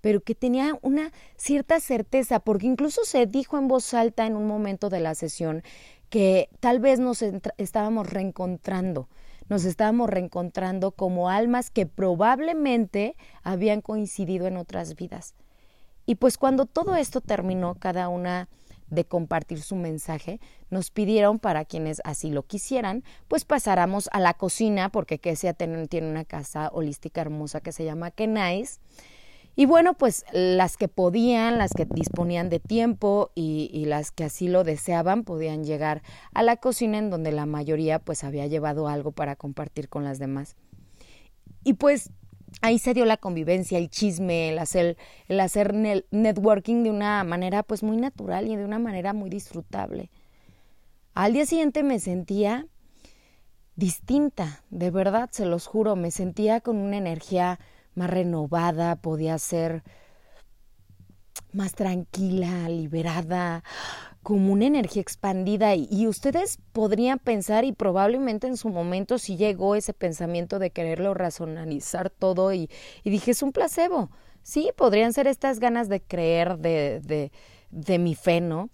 pero 0.00 0.22
que 0.22 0.34
tenía 0.34 0.78
una 0.80 1.12
cierta 1.36 1.78
certeza, 1.78 2.40
porque 2.40 2.66
incluso 2.66 3.04
se 3.04 3.26
dijo 3.26 3.58
en 3.58 3.68
voz 3.68 3.92
alta 3.92 4.26
en 4.26 4.34
un 4.34 4.46
momento 4.46 4.88
de 4.88 5.00
la 5.00 5.14
sesión 5.14 5.62
que 6.08 6.48
tal 6.60 6.80
vez 6.80 6.98
nos 6.98 7.20
estábamos 7.58 8.08
reencontrando, 8.08 9.10
nos 9.50 9.66
estábamos 9.66 10.08
reencontrando 10.08 10.92
como 10.92 11.28
almas 11.28 11.68
que 11.68 11.84
probablemente 11.84 13.14
habían 13.42 13.82
coincidido 13.82 14.46
en 14.46 14.56
otras 14.56 14.94
vidas. 14.94 15.34
Y 16.06 16.16
pues 16.16 16.38
cuando 16.38 16.66
todo 16.66 16.96
esto 16.96 17.20
terminó, 17.20 17.74
cada 17.76 18.08
una 18.08 18.48
de 18.88 19.04
compartir 19.04 19.62
su 19.62 19.76
mensaje, 19.76 20.40
nos 20.70 20.90
pidieron 20.90 21.38
para 21.38 21.64
quienes 21.64 22.00
así 22.04 22.30
lo 22.30 22.44
quisieran, 22.44 23.02
pues 23.28 23.44
pasáramos 23.44 24.08
a 24.12 24.20
la 24.20 24.34
cocina, 24.34 24.90
porque 24.90 25.18
Kesia 25.18 25.54
tiene, 25.54 25.88
una 26.02 26.24
casa 26.24 26.70
holística 26.72 27.20
hermosa 27.20 27.60
que 27.60 27.72
se 27.72 27.84
llama 27.84 28.10
Kenais. 28.10 28.80
Y 29.56 29.66
bueno, 29.66 29.94
pues 29.94 30.24
las 30.32 30.76
que 30.76 30.88
podían, 30.88 31.58
las 31.58 31.72
que 31.72 31.84
disponían 31.84 32.50
de 32.50 32.58
tiempo 32.58 33.30
y, 33.36 33.70
y, 33.72 33.84
las 33.84 34.10
que 34.10 34.24
así 34.24 34.48
lo 34.48 34.64
deseaban, 34.64 35.22
podían 35.22 35.62
llegar 35.62 36.02
a 36.34 36.42
la 36.42 36.56
cocina 36.56 36.98
en 36.98 37.08
donde 37.08 37.30
la 37.30 37.46
mayoría 37.46 38.00
pues 38.00 38.24
había 38.24 38.48
llevado 38.48 38.88
algo 38.88 39.12
para 39.12 39.36
compartir 39.36 39.88
con 39.88 40.02
las 40.02 40.18
demás. 40.18 40.56
Y 41.62 41.74
pues 41.74 42.10
ahí 42.60 42.78
se 42.78 42.94
dio 42.94 43.04
la 43.04 43.16
convivencia, 43.16 43.78
el 43.78 43.90
chisme, 43.90 44.50
el 44.50 44.58
hacer, 44.58 44.96
el 45.28 45.40
hacer 45.40 45.74
networking 45.74 46.82
de 46.82 46.90
una 46.90 47.24
manera 47.24 47.62
pues 47.62 47.82
muy 47.82 47.96
natural 47.96 48.48
y 48.48 48.56
de 48.56 48.64
una 48.64 48.78
manera 48.78 49.12
muy 49.12 49.30
disfrutable. 49.30 50.10
Al 51.14 51.32
día 51.32 51.46
siguiente 51.46 51.82
me 51.82 52.00
sentía 52.00 52.66
distinta, 53.76 54.62
de 54.70 54.90
verdad, 54.90 55.30
se 55.32 55.46
los 55.46 55.66
juro, 55.66 55.96
me 55.96 56.10
sentía 56.10 56.60
con 56.60 56.76
una 56.76 56.96
energía 56.96 57.58
más 57.94 58.10
renovada, 58.10 58.96
podía 58.96 59.38
ser 59.38 59.82
más 61.52 61.74
tranquila, 61.74 62.68
liberada, 62.68 63.62
como 64.24 64.52
una 64.52 64.64
energía 64.66 65.02
expandida 65.02 65.76
y, 65.76 66.08
ustedes 66.08 66.58
podrían 66.72 67.20
pensar 67.20 67.64
y 67.64 67.72
probablemente 67.72 68.48
en 68.48 68.56
su 68.56 68.70
momento 68.70 69.18
sí 69.18 69.36
llegó 69.36 69.76
ese 69.76 69.92
pensamiento 69.92 70.58
de 70.58 70.70
quererlo 70.70 71.14
racionalizar 71.14 72.10
todo 72.10 72.52
y, 72.52 72.68
y 73.04 73.10
dije 73.10 73.30
es 73.30 73.42
un 73.42 73.52
placebo. 73.52 74.10
Sí, 74.42 74.70
podrían 74.76 75.12
ser 75.12 75.26
estas 75.26 75.60
ganas 75.60 75.88
de 75.88 76.00
creer 76.00 76.58
de, 76.58 77.00
de, 77.04 77.32
de 77.70 77.98
mi 77.98 78.14
fe, 78.14 78.40
¿no? 78.40 78.70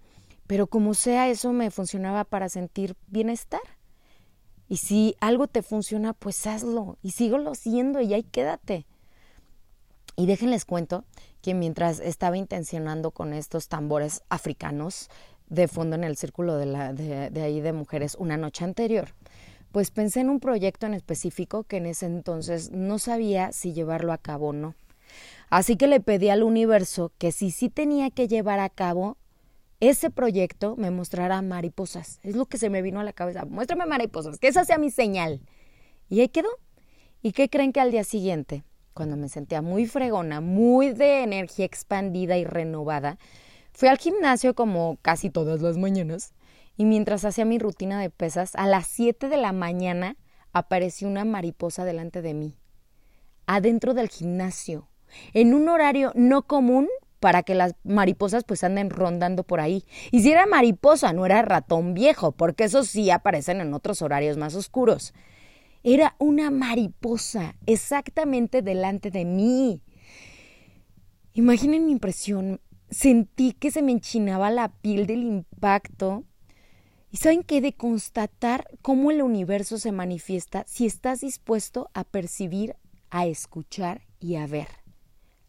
Pero 0.46 0.68
como 0.68 0.94
sea, 0.94 1.28
eso 1.28 1.52
me 1.52 1.70
funcionaba 1.70 2.24
para 2.24 2.48
sentir 2.48 2.96
bienestar. 3.08 3.60
Y 4.68 4.78
si 4.78 5.16
algo 5.20 5.48
te 5.48 5.62
funciona, 5.62 6.12
pues 6.12 6.46
hazlo 6.46 6.96
y 7.02 7.10
síguelo 7.10 7.50
haciendo 7.50 8.00
y 8.00 8.14
ahí 8.14 8.22
quédate. 8.22 8.86
Y 10.16 10.26
déjenles 10.26 10.64
cuento 10.64 11.04
que 11.40 11.54
mientras 11.54 12.00
estaba 12.00 12.36
intencionando 12.36 13.10
con 13.10 13.32
estos 13.32 13.68
tambores 13.68 14.22
africanos 14.28 15.08
de 15.50 15.68
fondo 15.68 15.96
en 15.96 16.04
el 16.04 16.16
círculo 16.16 16.56
de, 16.56 16.66
la, 16.66 16.92
de, 16.94 17.42
ahí 17.42 17.60
de 17.60 17.72
mujeres 17.72 18.16
una 18.18 18.36
noche 18.36 18.64
anterior, 18.64 19.08
pues 19.72 19.90
pensé 19.90 20.20
en 20.20 20.30
un 20.30 20.40
proyecto 20.40 20.86
en 20.86 20.94
específico 20.94 21.64
que 21.64 21.76
en 21.76 21.86
ese 21.86 22.06
entonces 22.06 22.70
no 22.70 22.98
sabía 22.98 23.52
si 23.52 23.72
llevarlo 23.72 24.12
a 24.12 24.18
cabo 24.18 24.48
o 24.48 24.52
no. 24.52 24.74
Así 25.50 25.76
que 25.76 25.88
le 25.88 26.00
pedí 26.00 26.28
al 26.28 26.44
universo 26.44 27.12
que 27.18 27.32
si 27.32 27.50
sí 27.50 27.68
tenía 27.68 28.10
que 28.10 28.28
llevar 28.28 28.60
a 28.60 28.70
cabo 28.70 29.16
ese 29.80 30.10
proyecto, 30.10 30.76
me 30.76 30.90
mostrara 30.90 31.42
mariposas. 31.42 32.20
Es 32.22 32.36
lo 32.36 32.46
que 32.46 32.58
se 32.58 32.70
me 32.70 32.82
vino 32.82 33.00
a 33.00 33.04
la 33.04 33.12
cabeza. 33.12 33.44
Muéstrame 33.44 33.86
mariposas, 33.86 34.38
que 34.38 34.48
esa 34.48 34.64
sea 34.64 34.78
mi 34.78 34.90
señal. 34.90 35.40
Y 36.08 36.20
ahí 36.20 36.28
quedó. 36.28 36.50
¿Y 37.22 37.32
qué 37.32 37.48
creen 37.48 37.72
que 37.72 37.80
al 37.80 37.90
día 37.90 38.04
siguiente, 38.04 38.62
cuando 38.94 39.16
me 39.16 39.28
sentía 39.28 39.62
muy 39.62 39.86
fregona, 39.86 40.40
muy 40.40 40.92
de 40.92 41.22
energía 41.22 41.64
expandida 41.64 42.38
y 42.38 42.44
renovada, 42.44 43.18
fui 43.72 43.88
al 43.88 43.98
gimnasio 43.98 44.54
como 44.54 44.98
casi 45.02 45.30
todas 45.30 45.60
las 45.60 45.76
mañanas 45.76 46.32
y 46.76 46.84
mientras 46.84 47.24
hacía 47.24 47.44
mi 47.44 47.58
rutina 47.58 48.00
de 48.00 48.10
pesas, 48.10 48.54
a 48.54 48.66
las 48.66 48.86
7 48.86 49.28
de 49.28 49.36
la 49.36 49.52
mañana 49.52 50.16
apareció 50.52 51.08
una 51.08 51.24
mariposa 51.24 51.84
delante 51.84 52.22
de 52.22 52.34
mí, 52.34 52.56
adentro 53.46 53.94
del 53.94 54.08
gimnasio, 54.08 54.88
en 55.34 55.54
un 55.54 55.68
horario 55.68 56.12
no 56.14 56.42
común 56.42 56.88
para 57.20 57.42
que 57.42 57.54
las 57.54 57.74
mariposas 57.84 58.44
pues 58.44 58.64
anden 58.64 58.90
rondando 58.90 59.44
por 59.44 59.60
ahí. 59.60 59.84
Y 60.10 60.22
si 60.22 60.32
era 60.32 60.46
mariposa, 60.46 61.12
no 61.12 61.26
era 61.26 61.42
ratón 61.42 61.92
viejo, 61.92 62.32
porque 62.32 62.64
esos 62.64 62.88
sí 62.88 63.10
aparecen 63.10 63.60
en 63.60 63.74
otros 63.74 64.00
horarios 64.02 64.38
más 64.38 64.54
oscuros. 64.54 65.12
Era 65.82 66.16
una 66.18 66.50
mariposa 66.50 67.54
exactamente 67.66 68.62
delante 68.62 69.10
de 69.10 69.24
mí. 69.26 69.82
Imaginen 71.34 71.86
mi 71.86 71.92
impresión. 71.92 72.60
Sentí 72.90 73.52
que 73.52 73.70
se 73.70 73.82
me 73.82 73.92
enchinaba 73.92 74.50
la 74.50 74.68
piel 74.68 75.06
del 75.06 75.22
impacto 75.22 76.24
y 77.12 77.18
saben 77.18 77.44
que 77.44 77.60
de 77.60 77.72
constatar 77.72 78.66
cómo 78.82 79.12
el 79.12 79.22
universo 79.22 79.78
se 79.78 79.92
manifiesta 79.92 80.64
si 80.66 80.86
estás 80.86 81.20
dispuesto 81.20 81.88
a 81.94 82.02
percibir, 82.02 82.76
a 83.10 83.26
escuchar 83.26 84.02
y 84.18 84.36
a 84.36 84.46
ver. 84.48 84.68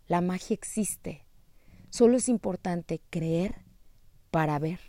La 0.08 0.22
magia 0.22 0.54
existe. 0.54 1.26
Solo 1.90 2.18
es 2.18 2.30
importante 2.30 3.02
creer 3.10 3.66
para 4.30 4.60
ver. 4.60 4.80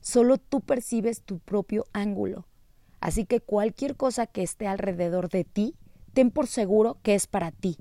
Solo 0.00 0.38
tú 0.38 0.62
percibes 0.62 1.22
tu 1.22 1.38
propio 1.38 1.84
ángulo. 1.92 2.46
Así 3.00 3.26
que 3.26 3.40
cualquier 3.40 3.96
cosa 3.96 4.26
que 4.26 4.42
esté 4.42 4.66
alrededor 4.66 5.28
de 5.28 5.44
ti, 5.44 5.76
ten 6.14 6.30
por 6.30 6.46
seguro 6.46 6.98
que 7.02 7.14
es 7.14 7.26
para 7.26 7.50
ti. 7.52 7.76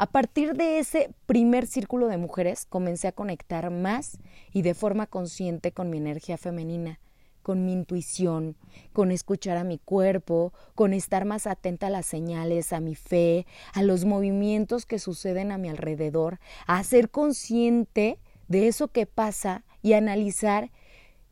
A 0.00 0.06
partir 0.06 0.54
de 0.54 0.78
ese 0.78 1.12
primer 1.26 1.66
círculo 1.66 2.06
de 2.06 2.18
mujeres 2.18 2.66
comencé 2.66 3.08
a 3.08 3.12
conectar 3.12 3.68
más 3.70 4.18
y 4.52 4.62
de 4.62 4.74
forma 4.74 5.08
consciente 5.08 5.72
con 5.72 5.90
mi 5.90 5.98
energía 5.98 6.38
femenina 6.38 7.00
con 7.42 7.64
mi 7.64 7.72
intuición, 7.72 8.56
con 8.92 9.10
escuchar 9.10 9.56
a 9.56 9.64
mi 9.64 9.78
cuerpo, 9.78 10.52
con 10.74 10.92
estar 10.92 11.24
más 11.24 11.46
atenta 11.46 11.86
a 11.86 11.90
las 11.90 12.04
señales, 12.04 12.74
a 12.74 12.80
mi 12.80 12.94
fe, 12.94 13.46
a 13.72 13.82
los 13.82 14.04
movimientos 14.04 14.84
que 14.84 14.98
suceden 14.98 15.50
a 15.50 15.56
mi 15.56 15.70
alrededor, 15.70 16.40
a 16.66 16.84
ser 16.84 17.10
consciente 17.10 18.18
de 18.48 18.68
eso 18.68 18.88
que 18.88 19.06
pasa 19.06 19.64
y 19.80 19.94
analizar 19.94 20.70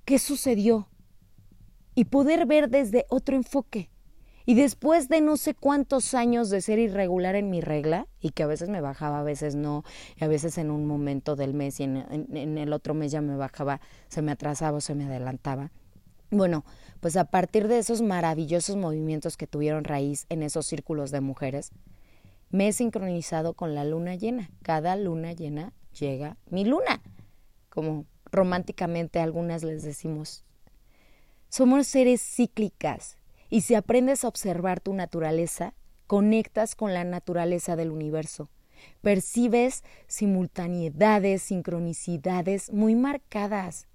qué 0.06 0.18
sucedió 0.18 0.88
y 1.94 2.06
poder 2.06 2.46
ver 2.46 2.70
desde 2.70 3.04
otro 3.10 3.36
enfoque. 3.36 3.90
Y 4.48 4.54
después 4.54 5.08
de 5.08 5.20
no 5.20 5.36
sé 5.36 5.54
cuántos 5.54 6.14
años 6.14 6.50
de 6.50 6.60
ser 6.60 6.78
irregular 6.78 7.34
en 7.34 7.50
mi 7.50 7.60
regla, 7.60 8.06
y 8.20 8.30
que 8.30 8.44
a 8.44 8.46
veces 8.46 8.68
me 8.68 8.80
bajaba, 8.80 9.20
a 9.20 9.24
veces 9.24 9.56
no, 9.56 9.82
y 10.16 10.22
a 10.22 10.28
veces 10.28 10.56
en 10.56 10.70
un 10.70 10.86
momento 10.86 11.34
del 11.34 11.52
mes 11.52 11.80
y 11.80 11.82
en, 11.82 12.56
el 12.56 12.72
otro 12.72 12.94
mes 12.94 13.10
ya 13.10 13.20
me 13.20 13.36
bajaba, 13.36 13.80
se 14.08 14.22
me 14.22 14.30
atrasaba 14.30 14.78
o 14.78 14.80
se 14.80 14.94
me 14.94 15.04
adelantaba, 15.04 15.72
bueno, 16.30 16.64
pues 17.00 17.16
a 17.16 17.24
partir 17.24 17.68
de 17.68 17.78
esos 17.78 18.02
maravillosos 18.02 18.76
movimientos 18.76 19.36
que 19.36 19.46
tuvieron 19.46 19.84
raíz 19.84 20.26
en 20.28 20.42
esos 20.42 20.66
círculos 20.66 21.10
de 21.10 21.20
mujeres, 21.20 21.70
me 22.50 22.68
he 22.68 22.72
sincronizado 22.72 23.54
con 23.54 23.74
la 23.74 23.84
luna 23.84 24.14
llena. 24.14 24.50
Cada 24.62 24.96
luna 24.96 25.32
llena 25.32 25.72
llega 25.98 26.36
mi 26.50 26.64
luna, 26.64 27.02
como 27.68 28.06
románticamente 28.30 29.20
algunas 29.20 29.62
les 29.62 29.82
decimos. 29.82 30.44
Somos 31.48 31.86
seres 31.86 32.22
cíclicas 32.22 33.18
y 33.50 33.62
si 33.62 33.74
aprendes 33.74 34.24
a 34.24 34.28
observar 34.28 34.80
tu 34.80 34.94
naturaleza, 34.94 35.74
conectas 36.06 36.74
con 36.74 36.94
la 36.94 37.04
naturaleza 37.04 37.76
del 37.76 37.90
universo. 37.90 38.48
Percibes 39.02 39.84
simultaneidades, 40.06 41.42
sincronicidades 41.42 42.72
muy 42.72 42.94
marcadas 42.94 43.86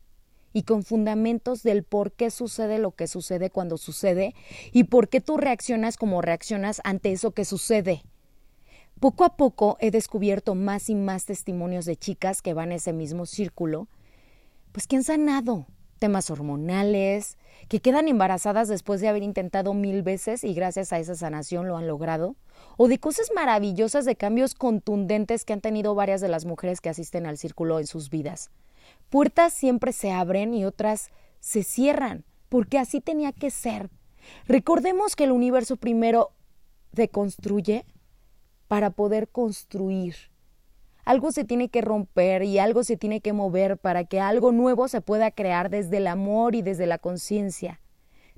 y 0.53 0.63
con 0.63 0.83
fundamentos 0.83 1.63
del 1.63 1.83
por 1.83 2.11
qué 2.11 2.29
sucede 2.29 2.79
lo 2.79 2.91
que 2.91 3.07
sucede 3.07 3.49
cuando 3.49 3.77
sucede 3.77 4.35
y 4.71 4.85
por 4.85 5.07
qué 5.07 5.21
tú 5.21 5.37
reaccionas 5.37 5.97
como 5.97 6.21
reaccionas 6.21 6.81
ante 6.83 7.11
eso 7.11 7.31
que 7.31 7.45
sucede. 7.45 8.03
Poco 8.99 9.23
a 9.23 9.35
poco 9.37 9.77
he 9.79 9.91
descubierto 9.91 10.55
más 10.55 10.89
y 10.89 10.95
más 10.95 11.25
testimonios 11.25 11.85
de 11.85 11.95
chicas 11.95 12.41
que 12.41 12.53
van 12.53 12.71
a 12.71 12.75
ese 12.75 12.93
mismo 12.93 13.25
círculo, 13.25 13.87
pues 14.71 14.87
que 14.87 14.97
han 14.97 15.03
sanado 15.03 15.67
temas 16.01 16.31
hormonales, 16.31 17.37
que 17.69 17.79
quedan 17.79 18.07
embarazadas 18.07 18.67
después 18.67 19.01
de 19.01 19.07
haber 19.07 19.21
intentado 19.21 19.75
mil 19.75 20.01
veces 20.01 20.43
y 20.43 20.55
gracias 20.55 20.91
a 20.91 20.97
esa 20.97 21.13
sanación 21.13 21.67
lo 21.67 21.77
han 21.77 21.87
logrado, 21.87 22.35
o 22.75 22.87
de 22.87 22.97
cosas 22.97 23.29
maravillosas 23.35 24.03
de 24.05 24.15
cambios 24.15 24.55
contundentes 24.55 25.45
que 25.45 25.53
han 25.53 25.61
tenido 25.61 25.93
varias 25.93 26.19
de 26.19 26.27
las 26.27 26.45
mujeres 26.45 26.81
que 26.81 26.89
asisten 26.89 27.27
al 27.27 27.37
círculo 27.37 27.79
en 27.79 27.85
sus 27.85 28.09
vidas. 28.09 28.49
Puertas 29.11 29.53
siempre 29.53 29.93
se 29.93 30.11
abren 30.11 30.55
y 30.55 30.65
otras 30.65 31.11
se 31.39 31.61
cierran, 31.61 32.25
porque 32.49 32.79
así 32.79 32.99
tenía 32.99 33.31
que 33.31 33.51
ser. 33.51 33.91
Recordemos 34.47 35.15
que 35.15 35.25
el 35.25 35.31
universo 35.31 35.77
primero 35.77 36.31
deconstruye 36.93 37.85
para 38.67 38.89
poder 38.89 39.29
construir. 39.29 40.30
Algo 41.05 41.31
se 41.31 41.43
tiene 41.43 41.69
que 41.69 41.81
romper 41.81 42.43
y 42.43 42.59
algo 42.59 42.83
se 42.83 42.97
tiene 42.97 43.21
que 43.21 43.33
mover 43.33 43.77
para 43.77 44.03
que 44.03 44.19
algo 44.19 44.51
nuevo 44.51 44.87
se 44.87 45.01
pueda 45.01 45.31
crear 45.31 45.69
desde 45.69 45.97
el 45.97 46.07
amor 46.07 46.55
y 46.55 46.61
desde 46.61 46.85
la 46.85 46.97
conciencia. 46.97 47.81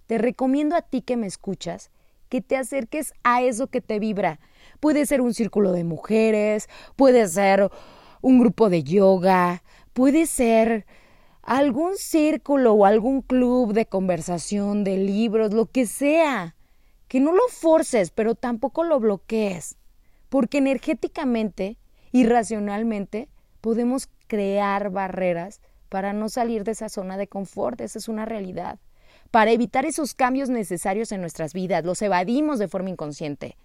Te 0.08 0.18
recomiendo 0.18 0.76
a 0.76 0.82
ti 0.82 1.02
que 1.02 1.18
me 1.18 1.28
escuchas 1.28 1.92
que 2.30 2.42
te 2.42 2.58
acerques 2.58 3.14
a 3.24 3.44
eso 3.44 3.68
que 3.68 3.80
te 3.80 4.00
vibra. 4.00 4.40
Puede 4.80 5.06
ser 5.06 5.22
un 5.22 5.36
círculo 5.36 5.72
de 5.72 5.84
mujeres, 5.84 6.68
puede 6.96 7.28
ser 7.28 7.70
un 8.22 8.40
grupo 8.40 8.72
de 8.72 8.84
yoga, 8.84 9.62
Puede 9.94 10.26
ser 10.26 10.88
algún 11.44 11.98
círculo 11.98 12.74
o 12.74 12.86
algún 12.86 13.22
club 13.22 13.74
de 13.74 13.86
conversación, 13.86 14.84
de 14.84 14.98
libros, 14.98 15.54
lo 15.54 15.68
que 15.68 15.86
sea. 15.86 16.56
Que 17.08 17.20
no 17.20 17.32
lo 17.32 17.48
forces, 17.50 18.10
pero 18.10 18.34
tampoco 18.34 18.84
lo 18.84 19.00
bloquees. 19.00 19.78
Porque 20.30 20.58
energéticamente 20.58 21.78
y 22.14 22.26
racionalmente 22.26 23.28
podemos 23.60 24.08
crear 24.28 24.90
barreras 24.90 25.60
para 25.90 26.14
no 26.14 26.30
salir 26.30 26.64
de 26.64 26.72
esa 26.72 26.88
zona 26.88 27.18
de 27.18 27.28
confort. 27.28 27.82
Esa 27.82 28.00
es 28.00 28.08
una 28.08 28.24
realidad. 28.24 28.80
Para 29.32 29.52
evitar 29.52 29.86
esos 29.86 30.14
cambios 30.14 30.50
necesarios 30.50 31.12
en 31.12 31.20
nuestras 31.20 31.54
vidas, 31.54 31.84
los 31.84 32.02
evadimos 32.02 32.58
de 32.58 32.70
forma 32.70 32.90
inconsciente. 32.90 33.58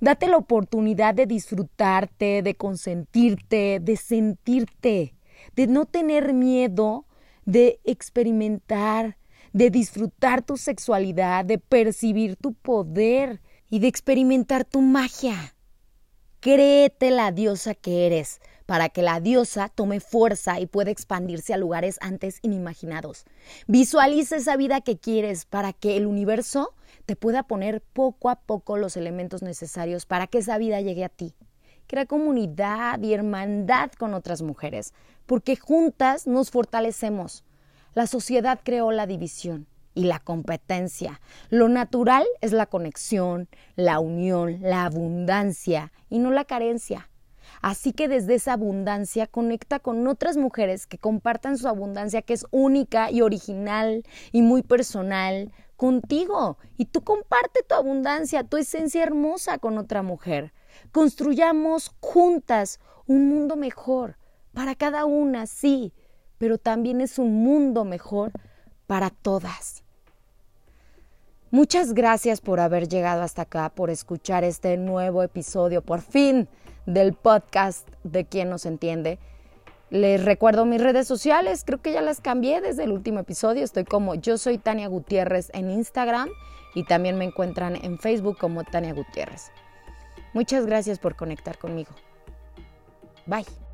Date 0.00 0.26
la 0.26 0.38
oportunidad 0.38 1.14
de 1.14 1.26
disfrutarte, 1.26 2.40
de 2.40 2.54
consentirte, 2.54 3.78
de 3.80 3.96
sentirte 3.96 5.16
de 5.54 5.66
no 5.66 5.86
tener 5.86 6.32
miedo 6.32 7.06
de 7.44 7.80
experimentar, 7.84 9.16
de 9.52 9.70
disfrutar 9.70 10.42
tu 10.42 10.56
sexualidad, 10.56 11.44
de 11.44 11.58
percibir 11.58 12.36
tu 12.36 12.54
poder 12.54 13.40
y 13.70 13.78
de 13.78 13.86
experimentar 13.86 14.64
tu 14.64 14.80
magia. 14.80 15.55
Créete 16.46 17.10
la 17.10 17.32
diosa 17.32 17.74
que 17.74 18.06
eres, 18.06 18.40
para 18.66 18.88
que 18.88 19.02
la 19.02 19.18
diosa 19.18 19.68
tome 19.68 19.98
fuerza 19.98 20.60
y 20.60 20.66
pueda 20.66 20.92
expandirse 20.92 21.52
a 21.52 21.56
lugares 21.56 21.98
antes 22.00 22.38
inimaginados. 22.42 23.24
Visualiza 23.66 24.36
esa 24.36 24.56
vida 24.56 24.80
que 24.80 24.96
quieres 24.96 25.44
para 25.44 25.72
que 25.72 25.96
el 25.96 26.06
universo 26.06 26.72
te 27.04 27.16
pueda 27.16 27.42
poner 27.42 27.80
poco 27.80 28.30
a 28.30 28.36
poco 28.36 28.76
los 28.76 28.96
elementos 28.96 29.42
necesarios 29.42 30.06
para 30.06 30.28
que 30.28 30.38
esa 30.38 30.56
vida 30.56 30.80
llegue 30.80 31.04
a 31.04 31.08
ti. 31.08 31.34
Crea 31.88 32.06
comunidad 32.06 33.02
y 33.02 33.12
hermandad 33.12 33.90
con 33.98 34.14
otras 34.14 34.42
mujeres 34.42 34.94
porque 35.26 35.56
juntas 35.56 36.28
nos 36.28 36.52
fortalecemos. 36.52 37.42
La 37.92 38.06
sociedad 38.06 38.60
creó 38.62 38.92
la 38.92 39.08
división 39.08 39.66
y 39.96 40.04
la 40.04 40.20
competencia. 40.20 41.20
Lo 41.50 41.68
natural 41.68 42.24
es 42.40 42.52
la 42.52 42.66
conexión, 42.66 43.48
la 43.74 43.98
unión, 43.98 44.58
la 44.60 44.84
abundancia 44.84 45.90
y 46.08 46.20
no 46.20 46.30
la 46.30 46.44
carencia. 46.44 47.10
Así 47.62 47.92
que 47.92 48.06
desde 48.06 48.34
esa 48.34 48.52
abundancia 48.52 49.26
conecta 49.26 49.80
con 49.80 50.06
otras 50.06 50.36
mujeres 50.36 50.86
que 50.86 50.98
compartan 50.98 51.58
su 51.58 51.66
abundancia 51.66 52.22
que 52.22 52.34
es 52.34 52.46
única 52.50 53.10
y 53.10 53.22
original 53.22 54.04
y 54.30 54.42
muy 54.42 54.62
personal 54.62 55.50
contigo. 55.76 56.58
Y 56.76 56.84
tú 56.84 57.02
comparte 57.02 57.62
tu 57.66 57.74
abundancia, 57.74 58.44
tu 58.44 58.58
esencia 58.58 59.02
hermosa 59.02 59.58
con 59.58 59.78
otra 59.78 60.02
mujer. 60.02 60.52
Construyamos 60.92 61.94
juntas 62.00 62.80
un 63.06 63.28
mundo 63.28 63.56
mejor 63.56 64.18
para 64.52 64.74
cada 64.74 65.06
una, 65.06 65.46
sí, 65.46 65.94
pero 66.36 66.58
también 66.58 67.00
es 67.00 67.18
un 67.18 67.42
mundo 67.42 67.84
mejor 67.84 68.32
para 68.86 69.10
todas. 69.10 69.85
Muchas 71.50 71.94
gracias 71.94 72.40
por 72.40 72.58
haber 72.58 72.88
llegado 72.88 73.22
hasta 73.22 73.42
acá, 73.42 73.68
por 73.70 73.90
escuchar 73.90 74.42
este 74.42 74.76
nuevo 74.76 75.22
episodio, 75.22 75.80
por 75.80 76.00
fin, 76.00 76.48
del 76.86 77.14
podcast 77.14 77.88
de 78.02 78.24
Quien 78.24 78.50
nos 78.50 78.66
entiende. 78.66 79.18
Les 79.90 80.24
recuerdo 80.24 80.64
mis 80.64 80.82
redes 80.82 81.06
sociales, 81.06 81.62
creo 81.64 81.80
que 81.80 81.92
ya 81.92 82.02
las 82.02 82.20
cambié 82.20 82.60
desde 82.60 82.84
el 82.84 82.90
último 82.90 83.20
episodio. 83.20 83.62
Estoy 83.62 83.84
como 83.84 84.16
yo 84.16 84.38
soy 84.38 84.58
Tania 84.58 84.88
Gutiérrez 84.88 85.50
en 85.54 85.70
Instagram 85.70 86.28
y 86.74 86.84
también 86.84 87.16
me 87.16 87.24
encuentran 87.24 87.76
en 87.76 87.98
Facebook 87.98 88.36
como 88.38 88.64
Tania 88.64 88.92
Gutiérrez. 88.92 89.52
Muchas 90.32 90.66
gracias 90.66 90.98
por 90.98 91.14
conectar 91.14 91.56
conmigo. 91.58 91.92
Bye. 93.26 93.65